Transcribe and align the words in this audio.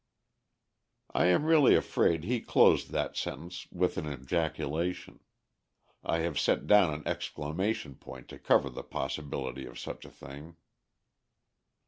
!"I 1.13 1.27
am 1.27 1.45
really 1.45 1.75
afraid 1.75 2.23
he 2.23 2.41
closed 2.41 2.89
that 2.89 3.15
sentence 3.15 3.67
with 3.71 3.99
an 3.99 4.11
ejaculation. 4.11 5.19
I 6.03 6.21
have 6.21 6.39
set 6.39 6.65
down 6.65 6.91
an 6.91 7.07
exclamation 7.07 7.93
point 7.93 8.27
to 8.29 8.39
cover 8.39 8.71
the 8.71 8.81
possibility 8.81 9.67
of 9.67 9.77
such 9.77 10.03
a 10.03 10.09
thing. 10.09 10.55